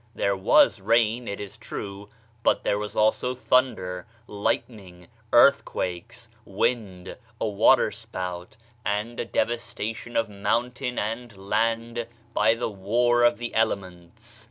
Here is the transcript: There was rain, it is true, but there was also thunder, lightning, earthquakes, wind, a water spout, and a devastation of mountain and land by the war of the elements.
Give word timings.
There 0.15 0.35
was 0.35 0.79
rain, 0.81 1.27
it 1.27 1.39
is 1.39 1.59
true, 1.59 2.09
but 2.41 2.63
there 2.63 2.79
was 2.79 2.95
also 2.95 3.35
thunder, 3.35 4.07
lightning, 4.25 5.09
earthquakes, 5.31 6.27
wind, 6.43 7.15
a 7.39 7.47
water 7.47 7.91
spout, 7.91 8.57
and 8.83 9.19
a 9.19 9.25
devastation 9.25 10.17
of 10.17 10.27
mountain 10.27 10.97
and 10.97 11.37
land 11.37 12.07
by 12.33 12.55
the 12.55 12.67
war 12.71 13.23
of 13.23 13.37
the 13.37 13.53
elements. 13.53 14.39